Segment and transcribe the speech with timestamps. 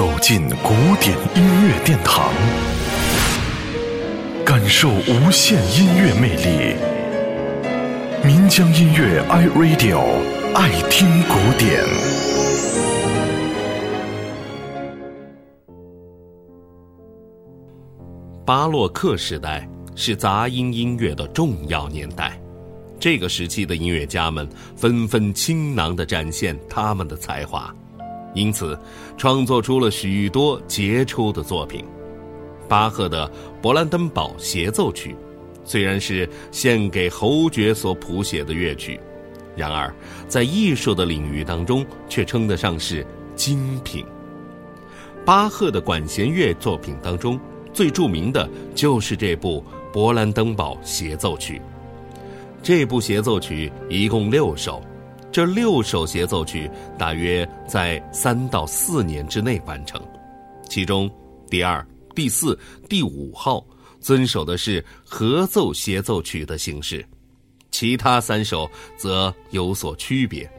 [0.00, 2.32] 走进古典音乐殿堂，
[4.46, 6.74] 感受无限音乐魅力。
[8.24, 10.00] 民江音乐 iRadio
[10.54, 11.84] 爱听古典。
[18.46, 22.40] 巴洛克时代是杂音音乐的重要年代，
[22.98, 27.70] 这个时期的音乐家们纷纷倾囊地展现他们的才华。
[28.34, 28.78] 因此，
[29.16, 31.84] 创作出了许多杰出的作品。
[32.68, 33.28] 巴赫的
[33.64, 35.12] 《勃兰登堡协奏曲》，
[35.64, 39.00] 虽然是献给侯爵所谱写的乐曲，
[39.56, 39.92] 然而
[40.28, 43.04] 在艺术的领域当中却称得上是
[43.34, 44.04] 精品。
[45.26, 47.38] 巴赫的管弦乐作品当中，
[47.72, 51.58] 最著名的就是这部《勃兰登堡协奏曲》。
[52.62, 54.80] 这部协奏曲一共六首。
[55.32, 60.02] 这六首协奏曲大约在三到四年之内完成，
[60.68, 61.08] 其中
[61.48, 61.86] 第二、
[62.16, 63.64] 第四、第五号
[64.00, 67.04] 遵守的是合奏协奏曲的形式，
[67.70, 70.50] 其他三首则有所区别。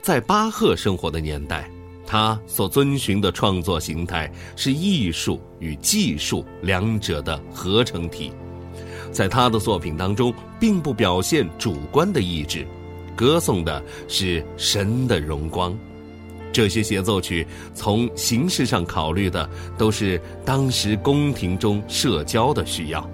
[0.00, 1.68] 在巴赫生活的年代，
[2.06, 8.30] 他所遵循的创作形态是艺术与技术两者的合成体，
[9.10, 12.64] 在他的作品当中，并不表现主观的意志。
[13.16, 15.76] 歌颂的是神的荣光，
[16.52, 23.10] 这些协奏曲从形式上考虑的都是当时宫廷中社交的需要，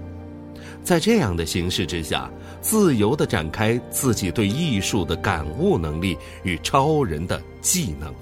[0.83, 8.13] 在这样的形式之下，自由地展开自己对艺术的感悟能力与超人的技能。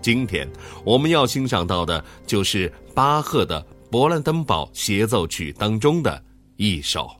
[0.00, 0.48] 今天
[0.84, 3.60] 我们要欣赏到的就是巴赫的
[3.92, 6.22] 《勃兰登堡协奏曲》当中的
[6.56, 7.19] 一首。